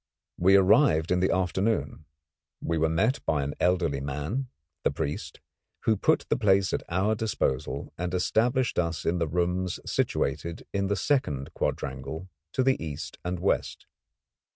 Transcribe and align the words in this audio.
We 0.39 0.55
arrived 0.55 1.11
in 1.11 1.19
the 1.19 1.29
afternoon. 1.31 2.05
We 2.59 2.79
were 2.79 2.89
met 2.89 3.23
by 3.23 3.43
an 3.43 3.53
elderly 3.59 3.99
man, 4.01 4.47
the 4.81 4.89
priest, 4.89 5.39
who 5.81 5.95
put 5.95 6.25
the 6.27 6.37
place 6.39 6.73
at 6.73 6.81
our 6.89 7.13
disposal 7.13 7.93
and 7.99 8.11
established 8.11 8.79
us 8.79 9.05
in 9.05 9.19
the 9.19 9.27
rooms 9.27 9.79
situated 9.85 10.65
in 10.73 10.87
the 10.87 10.95
second 10.95 11.53
quadrangle 11.53 12.29
to 12.53 12.63
the 12.63 12.83
east 12.83 13.19
and 13.23 13.37
west. 13.39 13.85